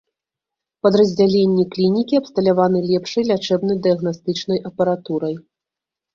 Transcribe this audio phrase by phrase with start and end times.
[0.85, 5.35] Падраздзяленні клінікі абсталяваны лепшай лячэбна-дыягнастычнай апаратурай.